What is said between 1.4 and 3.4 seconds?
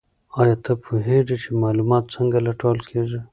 چې معلومات څنګه لټول کیږي؟